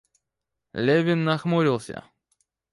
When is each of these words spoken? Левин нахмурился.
Левин 0.73 1.25
нахмурился. 1.25 2.03